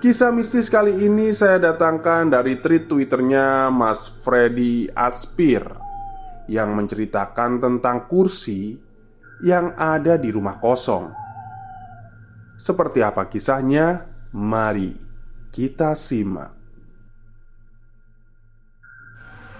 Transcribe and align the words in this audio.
Kisah 0.00 0.32
mistis 0.32 0.72
kali 0.72 1.04
ini 1.04 1.28
saya 1.28 1.60
datangkan 1.60 2.32
dari 2.32 2.56
tweet 2.56 2.88
twitternya 2.88 3.68
Mas 3.68 4.08
Freddy 4.08 4.88
Aspir 4.96 5.60
Yang 6.48 6.70
menceritakan 6.72 7.60
tentang 7.60 8.08
kursi 8.08 8.80
yang 9.44 9.76
ada 9.76 10.16
di 10.16 10.32
rumah 10.32 10.56
kosong. 10.56 11.12
Seperti 12.56 13.04
apa 13.04 13.28
kisahnya? 13.28 14.08
Mari 14.32 14.96
kita 15.52 15.92
simak. 15.92 16.56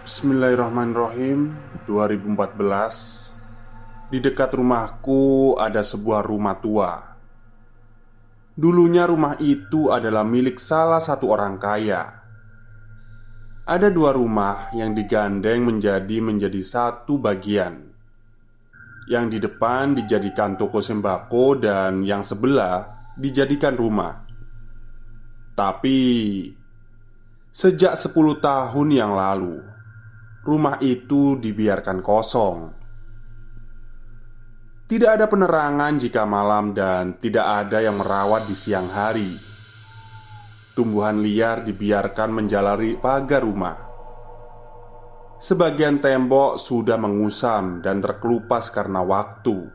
Bismillahirrahmanirrahim. 0.09 1.53
2014 1.85 4.09
Di 4.09 4.25
dekat 4.25 4.57
rumahku 4.57 5.53
ada 5.61 5.85
sebuah 5.85 6.25
rumah 6.25 6.57
tua 6.57 7.09
Dulunya 8.61 9.08
rumah 9.08 9.41
itu 9.41 9.89
adalah 9.89 10.20
milik 10.20 10.61
salah 10.61 11.00
satu 11.00 11.32
orang 11.32 11.56
kaya. 11.56 12.04
Ada 13.65 13.88
dua 13.88 14.12
rumah 14.12 14.69
yang 14.76 14.93
digandeng 14.93 15.65
menjadi 15.65 16.21
menjadi 16.21 16.60
satu 16.60 17.16
bagian. 17.16 17.88
Yang 19.09 19.26
di 19.32 19.38
depan 19.49 19.97
dijadikan 19.97 20.60
toko 20.60 20.84
sembako 20.84 21.56
dan 21.56 22.04
yang 22.04 22.20
sebelah 22.20 23.09
dijadikan 23.16 23.81
rumah. 23.81 24.28
Tapi 25.56 25.99
sejak 27.49 27.97
10 27.97 28.44
tahun 28.44 28.88
yang 28.93 29.16
lalu, 29.16 29.56
rumah 30.44 30.76
itu 30.84 31.41
dibiarkan 31.41 32.04
kosong. 32.04 32.80
Tidak 34.91 35.06
ada 35.06 35.31
penerangan 35.31 36.03
jika 36.03 36.27
malam 36.27 36.75
dan 36.75 37.15
tidak 37.23 37.47
ada 37.47 37.78
yang 37.78 38.03
merawat 38.03 38.51
di 38.51 38.59
siang 38.59 38.91
hari. 38.91 39.39
Tumbuhan 40.75 41.23
liar 41.23 41.62
dibiarkan 41.62 42.34
menjalari 42.34 42.99
pagar 42.99 43.47
rumah. 43.47 43.79
Sebagian 45.39 46.03
tembok 46.03 46.59
sudah 46.59 46.99
mengusam 46.99 47.79
dan 47.79 48.03
terkelupas 48.03 48.67
karena 48.75 48.99
waktu. 49.06 49.71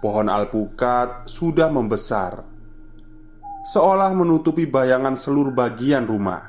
Pohon 0.00 0.32
alpukat 0.32 1.28
sudah 1.28 1.68
membesar, 1.68 2.40
seolah 3.68 4.16
menutupi 4.16 4.64
bayangan 4.64 5.12
seluruh 5.12 5.52
bagian 5.52 6.08
rumah. 6.08 6.40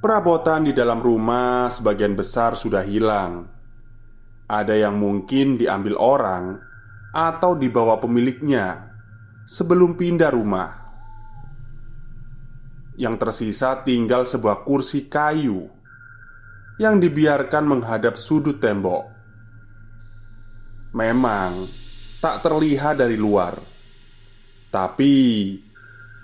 Perabotan 0.00 0.64
di 0.64 0.72
dalam 0.72 1.04
rumah 1.04 1.68
sebagian 1.68 2.16
besar 2.16 2.56
sudah 2.56 2.80
hilang 2.80 3.60
ada 4.52 4.76
yang 4.76 5.00
mungkin 5.00 5.56
diambil 5.56 5.96
orang 5.96 6.60
atau 7.16 7.56
dibawa 7.56 7.96
pemiliknya 7.96 8.92
sebelum 9.48 9.96
pindah 9.96 10.28
rumah. 10.28 10.70
Yang 13.00 13.14
tersisa 13.24 13.80
tinggal 13.80 14.28
sebuah 14.28 14.68
kursi 14.68 15.08
kayu 15.08 15.64
yang 16.76 17.00
dibiarkan 17.00 17.64
menghadap 17.64 18.20
sudut 18.20 18.60
tembok. 18.60 19.08
Memang 20.92 21.64
tak 22.20 22.44
terlihat 22.44 23.00
dari 23.00 23.16
luar, 23.16 23.56
tapi 24.68 25.12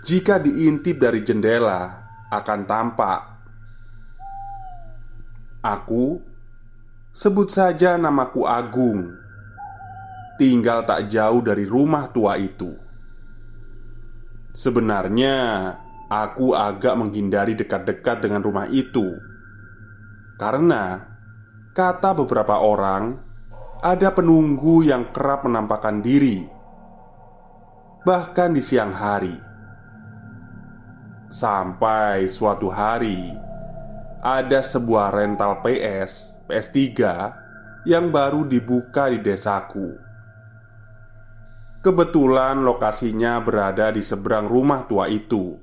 jika 0.04 0.36
diintip 0.36 1.00
dari 1.00 1.24
jendela 1.24 2.04
akan 2.28 2.60
tampak. 2.68 3.20
Aku 5.58 6.20
Sebut 7.18 7.50
saja 7.50 7.98
namaku 7.98 8.46
Agung. 8.46 9.10
Tinggal 10.38 10.86
tak 10.86 11.10
jauh 11.10 11.42
dari 11.42 11.66
rumah 11.66 12.14
tua 12.14 12.38
itu. 12.38 12.78
Sebenarnya 14.54 15.34
Aku 16.06 16.54
agak 16.54 16.94
menghindari 16.94 17.58
dekat-dekat 17.58 18.22
dengan 18.22 18.38
rumah 18.46 18.70
itu. 18.70 19.18
Karena 20.38 21.10
Kata 21.74 22.14
beberapa 22.14 22.62
orang 22.62 23.18
Ada 23.82 24.14
penunggu 24.14 24.86
yang 24.86 25.10
kerap 25.10 25.42
menampakkan 25.42 25.98
diri. 25.98 26.46
Bahkan 28.06 28.50
di 28.54 28.62
siang 28.62 28.94
hari. 28.94 29.34
Sampai 31.34 32.30
suatu 32.30 32.70
hari 32.70 33.34
Ada 34.22 34.62
sebuah 34.62 35.10
rental 35.10 35.66
PS 35.66 36.37
PS3 36.48 36.80
yang 37.84 38.08
baru 38.08 38.48
dibuka 38.48 39.12
di 39.12 39.20
desaku. 39.20 39.92
Kebetulan 41.84 42.64
lokasinya 42.64 43.38
berada 43.44 43.92
di 43.92 44.02
seberang 44.02 44.48
rumah 44.48 44.88
tua 44.88 45.06
itu. 45.12 45.54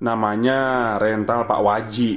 Namanya 0.00 0.96
rental 0.96 1.44
Pak 1.44 1.60
Waji. 1.60 2.12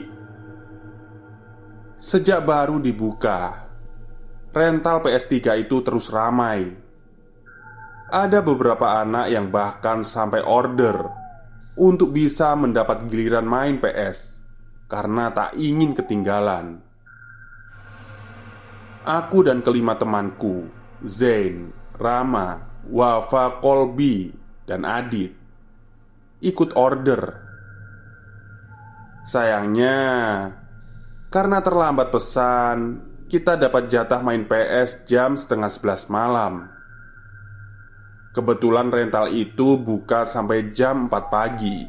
Sejak 2.00 2.48
baru 2.48 2.80
dibuka, 2.80 3.67
rental 4.56 5.03
PS3 5.03 5.67
itu 5.67 5.84
terus 5.84 6.08
ramai. 6.08 6.72
Ada 8.08 8.40
beberapa 8.40 9.03
anak 9.03 9.28
yang 9.28 9.52
bahkan 9.52 10.02
sampai 10.02 10.47
order 10.47 11.08
untuk 11.76 12.14
bisa 12.14 12.53
mendapat 12.53 13.09
giliran 13.09 13.46
main 13.46 13.82
PS 13.82 14.44
karena 14.85 15.34
tak 15.34 15.58
ingin 15.58 15.97
ketinggalan. 15.97 16.92
Aku 19.03 19.44
dan 19.44 19.59
kelima 19.59 20.00
temanku 20.00 20.72
Zain, 21.03 21.76
Rama, 22.00 22.64
Wafa, 22.88 23.59
Kolbi, 23.59 24.32
dan 24.64 24.88
Adit 24.88 25.35
Ikut 26.40 26.72
order. 26.79 27.44
Sayangnya 29.28 30.00
Karena 31.28 31.59
terlambat 31.59 32.16
pesan 32.16 33.03
Kita 33.28 33.59
dapat 33.59 33.91
jatah 33.91 34.23
main 34.23 34.47
PS 34.47 35.03
jam 35.03 35.35
setengah 35.35 35.67
sebelas 35.67 36.08
malam. 36.08 36.72
Kebetulan 38.32 38.88
rental 38.88 39.35
itu 39.35 39.76
buka 39.76 40.23
sampai 40.23 40.72
jam 40.72 41.11
4 41.11 41.28
pagi. 41.28 41.84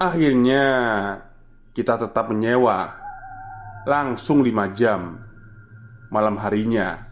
Akhirnya 0.00 0.66
Kita 1.76 2.00
tetap 2.00 2.32
menyewa 2.32 2.97
Langsung 3.88 4.44
5 4.44 4.76
jam 4.76 5.16
malam 6.12 6.36
harinya. 6.44 7.08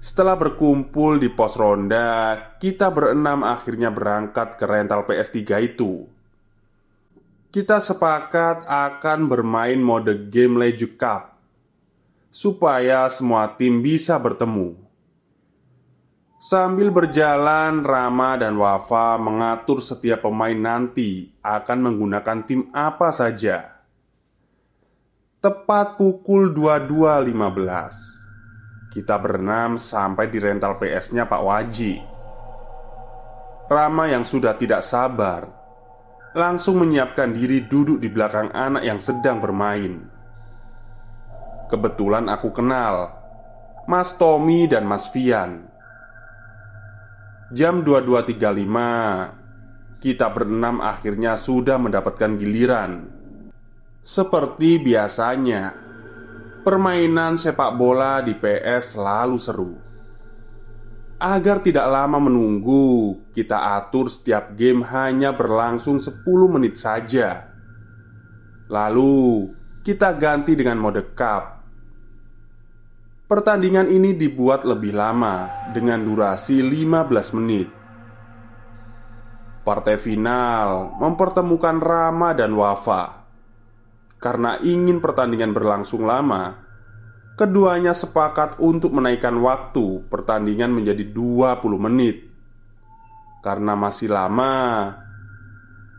Setelah 0.00 0.32
berkumpul 0.40 1.20
di 1.20 1.28
pos 1.28 1.52
ronda, 1.60 2.36
kita 2.56 2.88
berenam 2.88 3.44
akhirnya 3.44 3.92
berangkat 3.92 4.56
ke 4.56 4.64
rental 4.64 5.04
PS3 5.04 5.40
itu. 5.68 6.08
Kita 7.52 7.76
sepakat 7.76 8.64
akan 8.64 9.28
bermain 9.28 9.76
mode 9.76 10.32
game 10.32 10.56
Leju 10.56 10.96
Cup 10.96 11.36
supaya 12.32 13.04
semua 13.12 13.52
tim 13.60 13.84
bisa 13.84 14.16
bertemu. 14.16 14.80
Sambil 16.40 16.88
berjalan, 16.88 17.84
Rama 17.84 18.40
dan 18.40 18.56
Wafa 18.56 19.20
mengatur 19.20 19.84
setiap 19.84 20.24
pemain 20.24 20.56
nanti 20.56 21.36
akan 21.44 21.78
menggunakan 21.84 22.38
tim 22.48 22.72
apa 22.72 23.12
saja. 23.12 23.75
Tepat 25.46 25.94
pukul 25.94 26.58
22.15 26.58 27.30
Kita 28.90 29.14
berenam 29.14 29.78
sampai 29.78 30.26
di 30.26 30.42
rental 30.42 30.74
PS-nya 30.74 31.30
Pak 31.30 31.38
Waji. 31.38 32.02
Rama 33.70 34.10
yang 34.10 34.26
sudah 34.26 34.58
tidak 34.58 34.82
sabar 34.82 35.46
Langsung 36.34 36.82
menyiapkan 36.82 37.30
diri 37.30 37.62
duduk 37.62 38.02
di 38.02 38.10
belakang 38.10 38.50
anak 38.50 38.90
yang 38.90 38.98
sedang 38.98 39.38
bermain. 39.38 40.10
Kebetulan 41.70 42.26
aku 42.26 42.50
kenal 42.50 43.14
Mas 43.86 44.18
Tommy 44.18 44.66
dan 44.66 44.82
Mas 44.82 45.06
Fian 45.14 45.70
Jam 47.54 47.86
22.35 47.86 50.02
Kita 50.02 50.26
berenam 50.26 50.82
akhirnya 50.82 51.38
sudah 51.38 51.78
mendapatkan 51.78 52.34
giliran 52.34 53.15
Seperti 54.06 54.78
biasanya 54.78 55.74
Permainan 56.62 57.34
sepak 57.34 57.74
bola 57.74 58.22
di 58.22 58.38
PS 58.38 58.94
selalu 58.94 59.34
seru 59.42 59.74
Agar 61.18 61.58
tidak 61.58 61.90
lama 61.90 62.22
menunggu 62.22 63.18
Kita 63.34 63.82
atur 63.82 64.06
setiap 64.06 64.54
game 64.54 64.86
hanya 64.86 65.34
berlangsung 65.34 65.98
10 65.98 66.22
menit 66.46 66.78
saja 66.78 67.50
Lalu 68.70 69.50
kita 69.82 70.14
ganti 70.14 70.54
dengan 70.54 70.78
mode 70.78 71.10
cup 71.18 71.66
Pertandingan 73.26 73.90
ini 73.90 74.14
dibuat 74.14 74.62
lebih 74.62 74.94
lama 74.94 75.50
dengan 75.74 75.98
durasi 75.98 76.62
15 76.62 77.34
menit. 77.34 77.66
Partai 79.66 79.98
final 79.98 80.94
mempertemukan 80.94 81.82
Rama 81.82 82.38
dan 82.38 82.54
Wafa. 82.54 83.25
Karena 84.16 84.56
ingin 84.60 84.98
pertandingan 84.98 85.52
berlangsung 85.52 86.04
lama, 86.04 86.56
keduanya 87.36 87.92
sepakat 87.92 88.58
untuk 88.58 88.96
menaikkan 88.96 89.36
waktu 89.38 90.08
pertandingan 90.08 90.72
menjadi 90.72 91.04
20 91.12 91.60
menit. 91.76 92.26
Karena 93.44 93.76
masih 93.76 94.10
lama, 94.10 94.92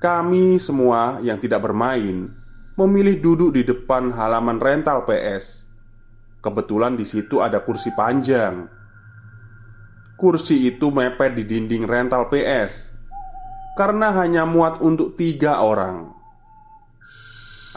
kami 0.02 0.58
semua 0.58 1.22
yang 1.22 1.38
tidak 1.38 1.64
bermain 1.64 2.34
memilih 2.76 3.22
duduk 3.22 3.50
di 3.56 3.64
depan 3.66 4.14
halaman 4.14 4.60
rental 4.62 5.06
PS 5.06 5.68
Kebetulan 6.48 6.96
di 6.96 7.04
situ 7.04 7.44
ada 7.44 7.60
kursi 7.60 7.92
panjang. 7.92 8.72
Kursi 10.16 10.64
itu 10.64 10.88
mepet 10.96 11.36
di 11.36 11.44
dinding 11.44 11.84
rental 11.84 12.32
PS 12.32 12.96
karena 13.76 14.16
hanya 14.16 14.48
muat 14.48 14.82
untuk 14.82 15.20
tiga 15.20 15.60
orang. 15.60 16.17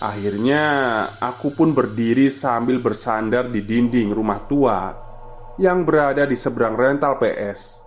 Akhirnya, 0.01 0.65
aku 1.21 1.53
pun 1.53 1.77
berdiri 1.77 2.33
sambil 2.33 2.81
bersandar 2.81 3.53
di 3.53 3.61
dinding 3.61 4.17
rumah 4.17 4.49
tua 4.49 4.97
yang 5.61 5.85
berada 5.85 6.25
di 6.25 6.33
seberang 6.33 6.73
rental 6.73 7.21
PS. 7.21 7.85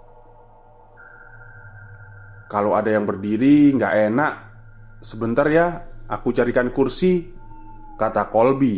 Kalau 2.45 2.77
ada 2.77 2.93
yang 2.93 3.09
berdiri 3.09 3.73
nggak 3.73 3.93
enak, 4.13 4.33
sebentar 5.01 5.49
ya, 5.49 5.81
aku 6.05 6.29
carikan 6.29 6.69
kursi, 6.69 7.33
kata 7.97 8.29
Colby. 8.29 8.77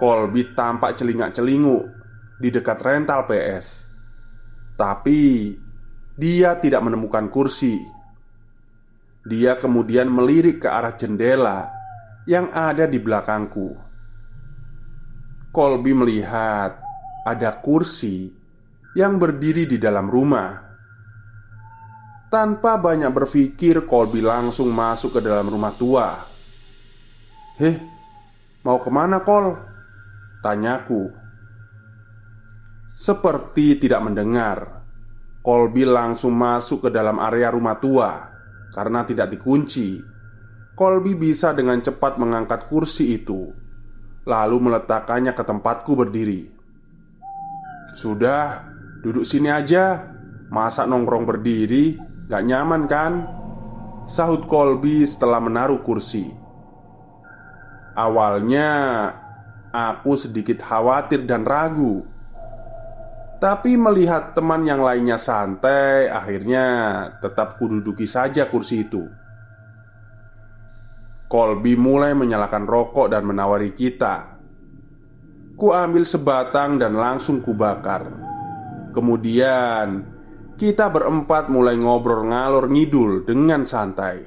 Colby 0.00 0.56
tampak 0.56 0.96
celingak-celinguk 0.96 1.84
di 2.40 2.48
dekat 2.48 2.80
rental 2.80 3.28
PS. 3.28 3.92
Tapi 4.80 5.52
dia 6.16 6.56
tidak 6.56 6.80
menemukan 6.80 7.28
kursi. 7.28 7.99
Dia 9.20 9.60
kemudian 9.60 10.08
melirik 10.08 10.64
ke 10.64 10.68
arah 10.72 10.96
jendela 10.96 11.68
yang 12.24 12.48
ada 12.48 12.88
di 12.88 12.96
belakangku. 12.96 13.76
Colby 15.52 15.92
melihat 15.92 16.80
ada 17.26 17.50
kursi 17.60 18.32
yang 18.96 19.20
berdiri 19.20 19.68
di 19.68 19.76
dalam 19.76 20.08
rumah. 20.08 20.56
Tanpa 22.30 22.78
banyak 22.78 23.10
berpikir, 23.10 23.82
Colby 23.84 24.22
langsung 24.22 24.70
masuk 24.70 25.18
ke 25.18 25.20
dalam 25.20 25.50
rumah 25.50 25.74
tua. 25.74 26.08
"Heh, 27.58 27.76
mau 28.62 28.78
ke 28.78 28.88
mana, 28.88 29.20
Col?" 29.26 29.58
Tanyaku 30.40 31.12
Seperti 32.96 33.76
tidak 33.76 34.00
mendengar 34.08 34.84
Colby 35.44 35.84
langsung 35.84 36.32
masuk 36.32 36.88
ke 36.88 36.90
dalam 36.92 37.20
area 37.20 37.52
rumah 37.52 37.76
tua 37.76 38.29
Karena 38.70 39.02
tidak 39.02 39.34
dikunci. 39.34 39.98
Colby 40.74 41.12
bisa 41.12 41.52
dengan 41.52 41.82
cepat 41.82 42.16
mengangkat 42.16 42.70
kursi 42.72 43.12
itu 43.20 43.52
Lalu 44.24 44.56
meletakkannya 44.70 45.32
ke 45.32 45.42
tempatku 45.44 45.92
berdiri. 45.96 46.48
Sudah, 47.96 48.62
duduk 49.00 49.24
sini 49.24 49.48
aja. 49.48 50.12
Masa 50.50 50.84
nongkrong 50.84 51.24
berdiri, 51.30 51.94
gak 52.26 52.42
nyaman 52.42 52.84
kan? 52.90 53.12
Sahut 54.04 54.44
Colby 54.50 55.06
setelah 55.06 55.38
menaruh 55.38 55.78
kursi. 55.80 56.26
Awalnya 57.94 58.70
Aku 59.70 60.18
sedikit 60.18 60.66
khawatir 60.66 61.22
dan 61.30 61.46
ragu 61.46 62.02
Tapi 63.40 63.72
melihat 63.80 64.36
teman 64.36 64.68
yang 64.68 64.84
lainnya 64.84 65.16
santai 65.16 66.12
Akhirnya 66.12 66.64
tetap 67.24 67.56
kududuki 67.56 68.04
saja 68.04 68.52
kursi 68.52 68.84
itu. 68.84 69.08
Colby 71.24 71.72
mulai 71.72 72.12
menyalakan 72.12 72.68
rokok 72.68 73.08
dan 73.08 73.24
menawari 73.24 73.72
kita. 73.72 74.36
Ku 75.56 75.72
ambil 75.72 76.04
sebatang 76.04 76.76
dan 76.76 76.92
langsung 76.92 77.40
kubakar 77.40 78.12
Kemudian 78.92 80.04
Kita 80.60 80.92
berempat 80.92 81.48
mulai 81.48 81.80
ngobrol 81.80 82.28
ngalor 82.28 82.68
ngidul 82.68 83.24
dengan 83.24 83.64
santai. 83.64 84.20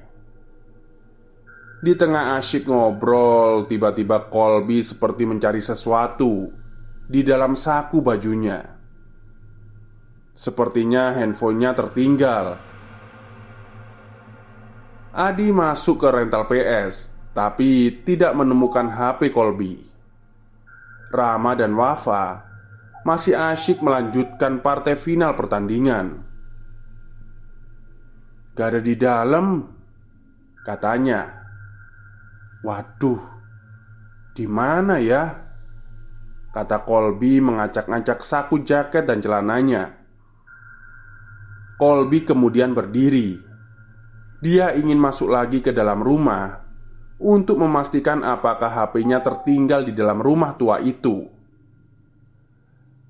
Di 1.83 1.93
tengah 1.93 2.39
asyik 2.41 2.65
ngobrol, 2.65 3.69
tiba-tiba 3.69 4.31
Colby 4.33 4.81
seperti 4.81 5.29
mencari 5.29 5.61
sesuatu 5.61 6.49
di 7.05 7.21
dalam 7.21 7.53
saku 7.53 8.01
bajunya. 8.01 8.82
Sepertinya 10.33 11.13
handphonenya 11.13 11.77
tertinggal. 11.77 12.57
Adi 15.13 15.53
masuk 15.53 16.01
ke 16.01 16.09
rental 16.09 16.49
PS, 16.49 17.13
tapi 17.37 18.01
tidak 18.01 18.33
menemukan 18.33 18.89
HP 18.89 19.29
Colby. 19.29 19.77
Rama 21.13 21.53
dan 21.53 21.77
Wafa 21.77 22.41
masih 23.05 23.37
asyik 23.37 23.85
melanjutkan 23.85 24.57
partai 24.65 24.97
final 24.97 25.37
pertandingan. 25.37 26.25
Gak 28.57 28.67
ada 28.73 28.81
di 28.81 28.97
dalam, 28.97 29.61
katanya. 30.65 31.45
Waduh, 32.65 33.21
di 34.33 34.49
mana 34.49 34.97
ya? 34.97 35.29
Kata 36.49 36.81
Colby 36.81 37.37
mengacak-ngacak 37.37 38.25
saku 38.25 38.65
jaket 38.65 39.05
dan 39.05 39.21
celananya. 39.21 40.02
Colby 41.73 42.21
kemudian 42.21 42.77
berdiri. 42.77 43.41
Dia 44.43 44.77
ingin 44.77 44.99
masuk 45.01 45.33
lagi 45.33 45.63
ke 45.63 45.73
dalam 45.73 46.05
rumah 46.05 46.61
untuk 47.17 47.57
memastikan 47.57 48.21
apakah 48.21 48.69
HP-nya 48.69 49.25
tertinggal 49.25 49.81
di 49.81 49.93
dalam 49.95 50.21
rumah 50.21 50.53
tua 50.53 50.77
itu. 50.83 51.25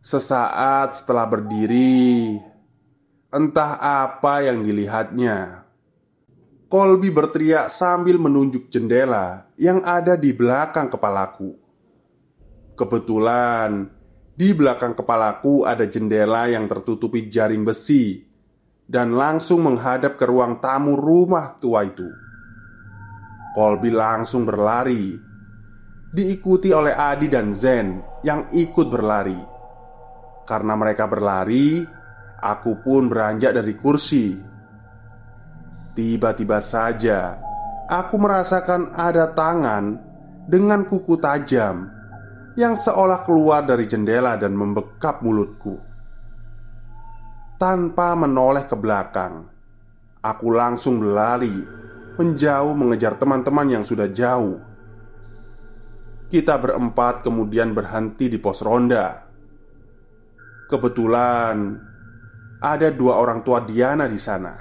Sesaat 0.03 0.95
setelah 0.95 1.27
berdiri, 1.27 2.39
entah 3.33 3.79
apa 3.79 4.47
yang 4.47 4.63
dilihatnya. 4.63 5.67
Colby 6.71 7.11
berteriak 7.13 7.67
sambil 7.69 8.17
menunjuk 8.17 8.71
jendela 8.71 9.51
yang 9.59 9.83
ada 9.83 10.15
di 10.15 10.31
belakang 10.31 10.87
kepalaku. 10.87 11.53
Kebetulan 12.73 13.85
di 14.33 14.49
belakang 14.55 14.97
kepalaku 14.97 15.67
ada 15.67 15.85
jendela 15.85 16.49
yang 16.49 16.65
tertutupi 16.65 17.29
jaring 17.29 17.61
besi 17.61 18.32
dan 18.93 19.17
langsung 19.17 19.65
menghadap 19.65 20.21
ke 20.21 20.29
ruang 20.29 20.61
tamu 20.61 20.93
rumah 20.93 21.57
tua 21.57 21.81
itu. 21.81 22.05
Colby 23.57 23.89
langsung 23.89 24.45
berlari. 24.45 25.33
diikuti 26.13 26.69
oleh 26.69 26.93
Adi 26.93 27.25
dan 27.25 27.57
Zen 27.57 28.21
yang 28.21 28.45
ikut 28.53 28.85
berlari. 28.85 29.33
Karena 30.45 30.77
mereka 30.77 31.09
berlari, 31.09 31.81
aku 32.37 32.85
pun 32.85 33.09
beranjak 33.09 33.57
dari 33.57 33.73
kursi. 33.73 34.37
Tiba-tiba 35.97 36.61
saja 36.61 37.41
aku 37.89 38.21
merasakan 38.21 38.93
ada 38.93 39.33
tangan 39.33 39.97
dengan 40.45 40.85
kuku 40.85 41.17
tajam 41.17 41.89
yang 42.53 42.77
seolah 42.77 43.25
keluar 43.25 43.65
dari 43.65 43.89
jendela 43.89 44.37
dan 44.37 44.53
membekap 44.53 45.25
mulutku. 45.25 45.92
Tanpa 47.63 48.11
menoleh 48.11 48.67
ke 48.67 48.75
belakang, 48.75 49.47
aku 50.19 50.51
langsung 50.51 50.99
berlari 50.99 51.63
menjauh 52.19 52.75
mengejar 52.75 53.15
teman-teman 53.15 53.79
yang 53.79 53.87
sudah 53.87 54.11
jauh. 54.11 54.59
Kita 56.27 56.59
berempat 56.59 57.23
kemudian 57.23 57.71
berhenti 57.71 58.27
di 58.27 58.35
pos 58.35 58.59
ronda. 58.67 59.15
Kebetulan 60.67 61.79
ada 62.59 62.91
dua 62.91 63.15
orang 63.23 63.47
tua 63.47 63.63
Diana 63.63 64.11
di 64.11 64.19
sana. 64.19 64.59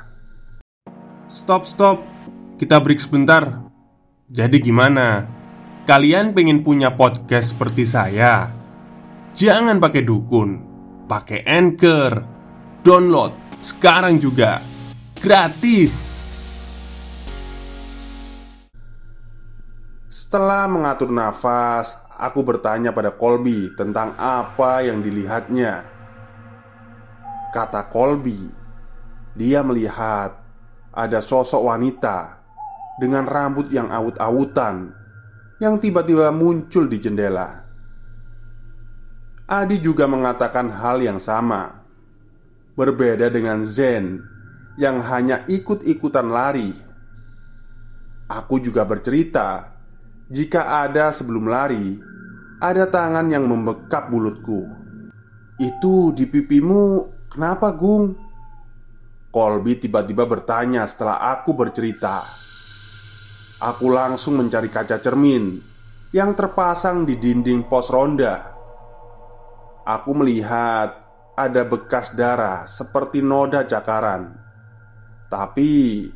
Stop, 1.27 1.67
stop. 1.67 2.07
Kita 2.55 2.79
break 2.79 3.03
sebentar. 3.03 3.67
Jadi 4.31 4.63
gimana? 4.63 5.27
Kalian 5.91 6.31
pengen 6.39 6.63
punya 6.63 6.95
podcast 6.95 7.51
seperti 7.51 7.83
saya? 7.83 8.47
Jangan 9.35 9.83
pakai 9.83 10.07
dukun, 10.07 10.51
pakai 11.11 11.43
anchor. 11.43 12.32
Download 12.83 13.31
sekarang 13.63 14.19
juga. 14.19 14.59
Gratis. 15.23 16.19
Setelah 20.11 20.67
mengatur 20.67 21.15
nafas, 21.15 21.95
aku 22.11 22.43
bertanya 22.43 22.91
pada 22.91 23.15
Colby 23.15 23.71
tentang 23.79 24.19
apa 24.19 24.83
yang 24.83 24.99
dilihatnya. 24.99 25.87
Kata 27.55 27.87
Colby, 27.87 28.51
dia 29.39 29.63
melihat 29.63 30.43
ada 30.91 31.23
sosok 31.23 31.63
wanita 31.63 32.43
dengan 32.99 33.31
rambut 33.31 33.71
yang 33.71 33.95
awut-awutan 33.95 34.91
yang 35.63 35.79
tiba-tiba 35.79 36.35
muncul 36.35 36.91
di 36.91 36.99
jendela. 36.99 37.63
Adi 39.47 39.79
juga 39.79 40.11
mengatakan 40.11 40.75
hal 40.75 40.99
yang 40.99 41.23
sama, 41.23 41.82
berbeda 42.73 43.29
dengan 43.29 43.65
Zen 43.65 44.21
yang 44.81 45.05
hanya 45.05 45.45
ikut-ikutan 45.49 46.29
lari. 46.33 46.73
Aku 48.33 48.57
juga 48.61 48.89
bercerita 48.89 49.77
jika 50.33 50.81
ada 50.81 51.13
sebelum 51.13 51.45
lari, 51.45 52.01
ada 52.57 52.89
tangan 52.89 53.29
yang 53.29 53.45
membekap 53.45 54.09
mulutku. 54.09 54.65
Itu 55.61 56.17
di 56.17 56.25
pipimu, 56.25 57.13
kenapa, 57.29 57.69
Gung? 57.77 58.17
Colby 59.29 59.77
tiba-tiba 59.77 60.25
bertanya 60.25 60.89
setelah 60.89 61.21
aku 61.37 61.53
bercerita. 61.53 62.25
Aku 63.61 63.93
langsung 63.93 64.41
mencari 64.41 64.73
kaca 64.73 65.01
cermin 65.01 65.61
yang 66.13 66.33
terpasang 66.33 67.09
di 67.09 67.17
dinding 67.17 67.69
pos 67.69 67.89
ronda. 67.89 68.53
Aku 69.85 70.13
melihat 70.17 71.02
ada 71.39 71.63
bekas 71.65 72.13
darah 72.13 72.69
seperti 72.69 73.25
noda 73.25 73.65
cakaran, 73.65 74.37
tapi 75.31 76.07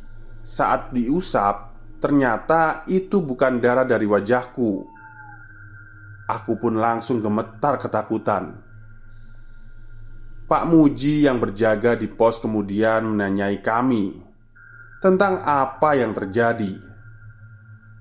saat 0.45 0.93
diusap 0.93 1.67
Ternyata 1.97 2.85
itu 2.85 3.25
bukan 3.25 3.57
darah 3.57 3.81
dari 3.81 4.05
wajahku. 4.05 4.85
Aku 6.29 6.53
pun 6.61 6.77
langsung 6.77 7.25
gemetar 7.25 7.81
ketakutan. 7.81 8.61
Pak 10.47 10.63
Muji 10.69 11.25
yang 11.25 11.41
berjaga 11.41 11.97
di 11.97 12.07
pos 12.07 12.39
kemudian 12.39 13.03
menanyai 13.03 13.59
kami 13.65 14.13
tentang 15.01 15.41
apa 15.41 15.97
yang 15.97 16.13
terjadi. 16.13 16.77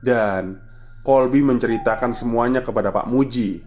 Dan 0.04 0.60
Kolbi 1.00 1.40
menceritakan 1.40 2.12
semuanya 2.12 2.60
kepada 2.60 2.92
Pak 2.92 3.08
Muji. 3.08 3.64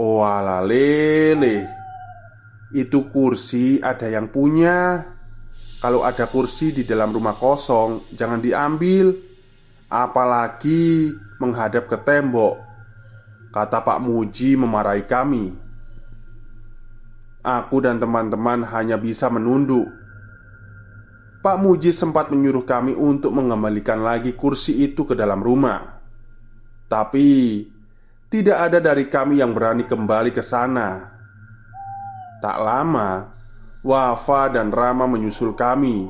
Oh 0.00 0.24
lele, 0.24 1.68
itu 2.72 3.12
kursi 3.12 3.84
ada 3.84 4.08
yang 4.08 4.32
punya 4.32 5.04
kalau 5.80 6.04
ada 6.04 6.28
kursi 6.28 6.76
di 6.76 6.84
dalam 6.84 7.08
rumah 7.08 7.40
kosong, 7.40 8.12
jangan 8.12 8.36
diambil, 8.36 9.16
apalagi 9.88 11.08
menghadap 11.40 11.88
ke 11.88 11.96
tembok. 12.04 12.60
Kata 13.48 13.80
Pak 13.80 13.98
Muji 14.04 14.60
memarahi 14.60 15.08
kami. 15.08 15.56
Aku 17.40 17.80
dan 17.80 17.96
teman-teman 17.96 18.68
hanya 18.68 19.00
bisa 19.00 19.32
menunduk. 19.32 19.88
Pak 21.40 21.56
Muji 21.64 21.96
sempat 21.96 22.28
menyuruh 22.28 22.68
kami 22.68 22.92
untuk 22.92 23.32
mengembalikan 23.32 24.04
lagi 24.04 24.36
kursi 24.36 24.84
itu 24.84 25.08
ke 25.08 25.16
dalam 25.16 25.40
rumah. 25.40 25.96
Tapi 26.92 27.64
tidak 28.30 28.70
ada 28.70 28.78
dari 28.78 29.10
kami 29.10 29.42
yang 29.42 29.50
berani 29.50 29.82
kembali 29.82 30.30
ke 30.30 30.38
sana. 30.38 31.18
Tak 32.38 32.56
lama, 32.62 33.26
Wafa 33.82 34.54
dan 34.54 34.70
Rama 34.70 35.10
menyusul 35.10 35.58
kami. 35.58 36.06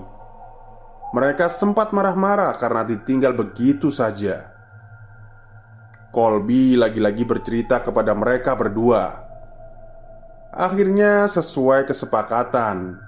Mereka 1.17 1.49
sempat 1.49 1.97
marah-marah 1.97 2.55
karena 2.61 2.85
ditinggal 2.85 3.33
begitu 3.33 3.89
saja. 3.89 4.53
Colby 6.13 6.77
lagi-lagi 6.77 7.25
bercerita 7.25 7.81
kepada 7.81 8.13
mereka 8.13 8.53
berdua. 8.53 9.27
Akhirnya, 10.53 11.25
sesuai 11.25 11.89
kesepakatan, 11.89 13.01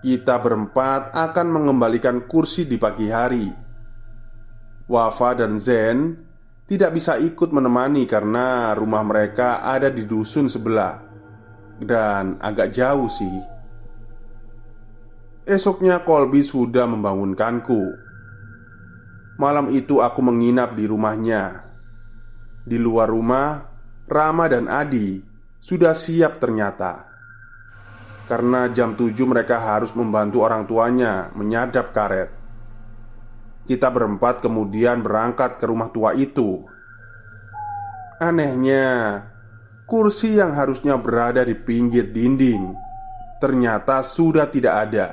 kita 0.00 0.40
berempat 0.40 1.12
akan 1.12 1.46
mengembalikan 1.52 2.24
kursi 2.24 2.64
di 2.64 2.80
pagi 2.80 3.12
hari. 3.12 3.50
Wafa 4.88 5.36
dan 5.36 5.60
Zen 5.60 6.27
tidak 6.68 7.00
bisa 7.00 7.16
ikut 7.16 7.48
menemani 7.48 8.04
karena 8.04 8.76
rumah 8.76 9.00
mereka 9.00 9.64
ada 9.64 9.88
di 9.88 10.04
dusun 10.04 10.52
sebelah. 10.52 11.00
Dan 11.80 12.36
agak 12.36 12.76
jauh 12.76 13.08
sih. 13.08 13.36
Esoknya 15.48 16.04
Colby 16.04 16.44
sudah 16.44 16.84
membangunkanku. 16.84 17.82
Malam 19.40 19.72
itu 19.72 20.04
aku 20.04 20.20
menginap 20.20 20.76
di 20.76 20.84
rumahnya. 20.84 21.64
Di 22.68 22.76
luar 22.76 23.08
rumah, 23.08 23.64
Rama 24.04 24.44
dan 24.52 24.68
Adi 24.68 25.24
sudah 25.56 25.96
siap 25.96 26.36
ternyata. 26.36 27.08
Karena 28.28 28.68
jam 28.68 28.92
7 28.92 29.16
mereka 29.24 29.64
harus 29.64 29.96
membantu 29.96 30.44
orang 30.44 30.68
tuanya 30.68 31.32
menyadap 31.32 31.96
karet 31.96 32.37
Kita 33.68 33.92
berempat 33.92 34.40
kemudian 34.40 35.04
berangkat 35.04 35.60
ke 35.60 35.68
rumah 35.68 35.92
tua 35.92 36.16
itu 36.16 36.64
Anehnya, 38.18 39.22
kursi 39.86 40.34
yang 40.34 40.50
harusnya 40.50 40.98
berada 40.98 41.46
di 41.46 41.54
pinggir 41.54 42.10
dinding 42.10 42.88
ternyata 43.38 44.02
sudah 44.02 44.50
tidak 44.50 44.74
ada. 44.74 45.08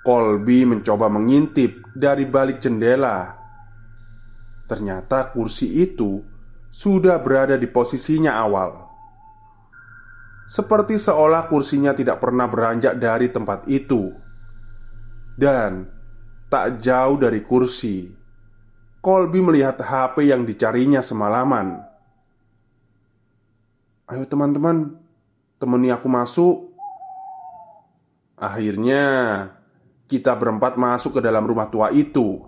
Colby 0.00 0.64
mencoba 0.64 1.12
mengintip 1.12 1.84
dari 1.92 2.24
balik 2.24 2.64
jendela. 2.64 3.36
Ternyata 4.64 5.28
kursi 5.36 5.84
itu 5.84 6.24
sudah 6.72 7.20
berada 7.20 7.60
di 7.60 7.68
posisinya 7.68 8.40
awal, 8.40 8.88
seperti 10.48 10.96
seolah 10.96 11.44
kursinya 11.52 11.92
tidak 11.92 12.24
pernah 12.24 12.48
beranjak 12.48 12.96
dari 12.96 13.28
tempat 13.28 13.68
itu, 13.68 14.08
dan 15.36 15.93
tak 16.54 16.78
jauh 16.78 17.18
dari 17.18 17.42
kursi. 17.42 18.06
Colby 19.02 19.42
melihat 19.42 19.82
HP 19.82 20.30
yang 20.30 20.46
dicarinya 20.46 21.02
semalaman. 21.02 21.82
"Ayo, 24.06 24.22
teman-teman, 24.30 24.94
temani 25.58 25.90
aku 25.90 26.06
masuk." 26.06 26.70
Akhirnya, 28.38 29.02
kita 30.06 30.30
berempat 30.38 30.78
masuk 30.78 31.18
ke 31.18 31.20
dalam 31.26 31.42
rumah 31.42 31.66
tua 31.66 31.90
itu. 31.90 32.46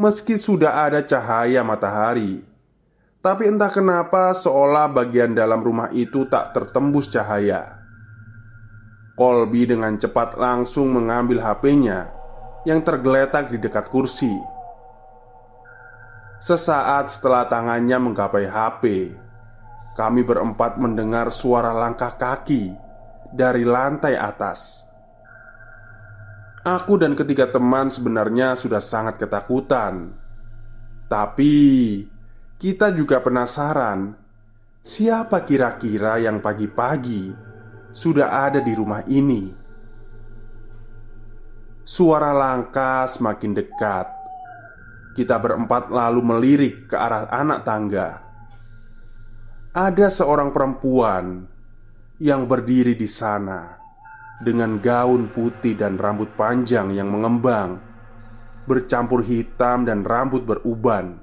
Meski 0.00 0.40
sudah 0.40 0.88
ada 0.88 1.04
cahaya 1.04 1.60
matahari, 1.60 2.40
tapi 3.20 3.44
entah 3.44 3.68
kenapa 3.68 4.32
seolah 4.32 4.88
bagian 4.88 5.36
dalam 5.36 5.60
rumah 5.60 5.92
itu 5.92 6.24
tak 6.24 6.56
tertembus 6.56 7.12
cahaya. 7.12 7.79
Colby 9.20 9.68
dengan 9.68 10.00
cepat 10.00 10.40
langsung 10.40 10.96
mengambil 10.96 11.44
HP-nya 11.44 12.08
yang 12.64 12.80
tergeletak 12.80 13.52
di 13.52 13.60
dekat 13.60 13.92
kursi. 13.92 14.32
Sesaat 16.40 17.12
setelah 17.12 17.44
tangannya 17.44 18.00
menggapai 18.00 18.48
HP, 18.48 19.12
kami 19.92 20.24
berempat 20.24 20.80
mendengar 20.80 21.28
suara 21.28 21.76
langkah 21.76 22.16
kaki 22.16 22.72
dari 23.28 23.60
lantai 23.60 24.16
atas. 24.16 24.88
Aku 26.64 26.96
dan 26.96 27.12
ketiga 27.12 27.52
teman 27.52 27.92
sebenarnya 27.92 28.52
sudah 28.52 28.84
sangat 28.84 29.16
ketakutan 29.16 30.12
Tapi 31.08 31.56
kita 32.60 32.92
juga 32.92 33.16
penasaran 33.24 34.12
Siapa 34.84 35.40
kira-kira 35.48 36.20
yang 36.20 36.44
pagi-pagi 36.44 37.49
sudah 37.90 38.46
ada 38.46 38.62
di 38.62 38.72
rumah 38.74 39.02
ini? 39.10 39.50
Suara 41.82 42.30
langkah 42.30 43.10
semakin 43.10 43.50
dekat. 43.50 44.06
Kita 45.10 45.42
berempat 45.42 45.90
lalu 45.90 46.20
melirik 46.22 46.86
ke 46.86 46.94
arah 46.94 47.26
anak 47.26 47.66
tangga. 47.66 48.08
Ada 49.74 50.06
seorang 50.06 50.54
perempuan 50.54 51.50
yang 52.22 52.46
berdiri 52.46 52.94
di 52.94 53.10
sana 53.10 53.74
dengan 54.38 54.78
gaun 54.78 55.28
putih 55.34 55.74
dan 55.74 55.98
rambut 55.98 56.32
panjang 56.38 56.94
yang 56.94 57.10
mengembang, 57.10 57.82
bercampur 58.70 59.26
hitam 59.26 59.82
dan 59.82 60.06
rambut 60.06 60.46
beruban. 60.46 61.18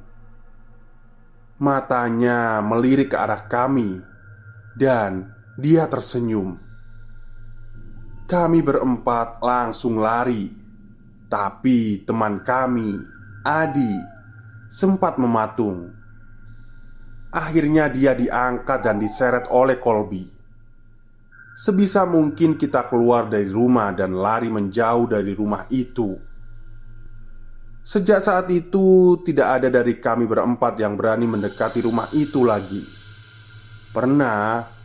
Matanya 1.58 2.60
melirik 2.62 3.16
ke 3.16 3.18
arah 3.18 3.48
kami, 3.50 3.98
dan 4.78 5.37
dia 5.58 5.90
tersenyum. 5.90 6.54
Kami 8.30 8.60
berempat 8.62 9.42
langsung 9.42 9.98
lari, 9.98 10.54
tapi 11.26 12.06
teman 12.06 12.46
kami, 12.46 12.94
Adi, 13.42 13.94
sempat 14.70 15.18
mematung. 15.18 15.90
Akhirnya, 17.34 17.90
dia 17.90 18.14
diangkat 18.14 18.80
dan 18.86 19.02
diseret 19.02 19.50
oleh 19.50 19.82
Colby. 19.82 20.30
Sebisa 21.58 22.06
mungkin 22.06 22.54
kita 22.54 22.86
keluar 22.86 23.26
dari 23.26 23.50
rumah 23.50 23.90
dan 23.90 24.14
lari 24.14 24.54
menjauh 24.54 25.10
dari 25.10 25.34
rumah 25.34 25.66
itu. 25.74 26.14
Sejak 27.82 28.22
saat 28.22 28.52
itu, 28.54 29.18
tidak 29.26 29.48
ada 29.58 29.72
dari 29.72 29.98
kami 29.98 30.28
berempat 30.28 30.78
yang 30.78 30.94
berani 30.94 31.26
mendekati 31.26 31.82
rumah 31.82 32.12
itu 32.14 32.44
lagi. 32.44 32.84
Pernah, 33.96 34.77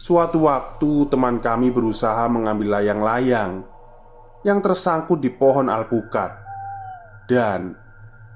suatu 0.00 0.48
waktu 0.48 1.12
teman 1.12 1.44
kami 1.44 1.68
berusaha 1.68 2.24
mengambil 2.32 2.80
layang-layang 2.80 3.68
yang 4.40 4.64
tersangkut 4.64 5.20
di 5.20 5.28
pohon 5.28 5.68
alpukat, 5.68 6.40
dan 7.28 7.76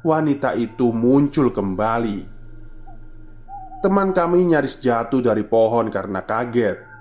wanita 0.05 0.53
itu 0.61 0.93
muncul 0.93 1.49
kembali. 1.49 2.37
Teman 3.81 4.13
kami 4.13 4.45
nyaris 4.45 4.77
jatuh 4.77 5.25
dari 5.25 5.45
pohon 5.49 5.89
karena 5.89 6.21
kaget. 6.21 6.93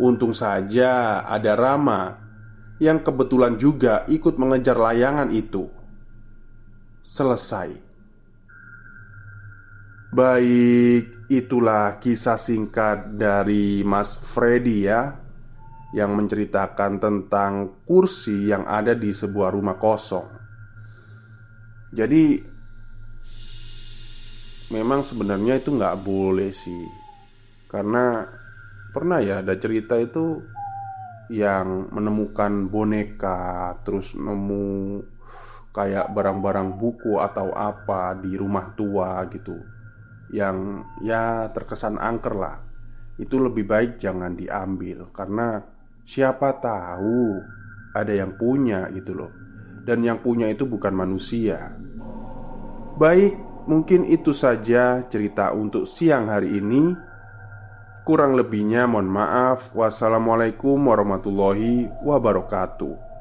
Untung 0.00 0.32
saja 0.32 1.20
ada 1.20 1.52
Rama 1.52 2.16
yang 2.80 3.04
kebetulan 3.04 3.60
juga 3.60 4.08
ikut 4.08 4.40
mengejar 4.40 4.80
layangan 4.80 5.28
itu 5.28 5.68
selesai. 7.04 7.84
Baik, 10.10 11.23
itulah 11.42 11.98
kisah 11.98 12.38
singkat 12.38 13.18
dari 13.18 13.82
Mas 13.82 14.14
Freddy 14.14 14.86
ya 14.86 15.18
Yang 15.94 16.10
menceritakan 16.14 16.98
tentang 17.02 17.82
kursi 17.86 18.50
yang 18.50 18.66
ada 18.66 18.94
di 18.98 19.10
sebuah 19.10 19.54
rumah 19.54 19.78
kosong. 19.78 20.28
Jadi 21.94 22.52
Memang 24.74 25.06
sebenarnya 25.06 25.60
itu 25.60 25.70
nggak 25.70 25.98
boleh 26.02 26.50
sih. 26.50 26.84
Karena 27.70 28.26
pernah 28.90 29.18
ya 29.18 29.42
ada 29.42 29.54
cerita 29.58 29.98
itu 29.98 30.42
Yang 31.30 31.94
menemukan 31.94 32.68
boneka 32.68 33.74
Terus 33.82 34.14
nemu 34.14 35.00
kayak 35.74 36.14
barang-barang 36.14 36.78
buku 36.78 37.18
atau 37.18 37.50
apa 37.50 38.14
di 38.14 38.38
rumah 38.38 38.70
tua 38.78 39.26
gitu 39.26 39.73
yang 40.32 40.86
ya 41.02 41.48
terkesan 41.52 42.00
angker 42.00 42.34
lah. 42.36 42.56
Itu 43.18 43.38
lebih 43.42 43.66
baik 43.68 44.02
jangan 44.02 44.34
diambil 44.34 45.10
karena 45.14 45.62
siapa 46.02 46.58
tahu 46.58 47.38
ada 47.94 48.12
yang 48.12 48.34
punya 48.34 48.90
gitu 48.92 49.14
loh. 49.14 49.32
Dan 49.84 50.00
yang 50.00 50.24
punya 50.24 50.48
itu 50.48 50.64
bukan 50.64 50.96
manusia. 50.96 51.76
Baik 52.96 53.36
mungkin 53.68 54.08
itu 54.08 54.32
saja 54.32 55.04
cerita 55.06 55.52
untuk 55.52 55.84
siang 55.84 56.32
hari 56.32 56.56
ini. 56.56 56.96
Kurang 58.04 58.36
lebihnya 58.36 58.88
mohon 58.88 59.08
maaf. 59.08 59.72
Wassalamualaikum 59.72 60.76
warahmatullahi 60.76 61.88
wabarakatuh 62.04 63.13